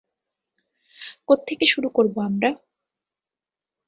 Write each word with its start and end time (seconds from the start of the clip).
কোত্থেকে 1.27 1.65
শুরু 1.65 1.87
করবো 1.89 2.17
আমরা? 2.21 2.49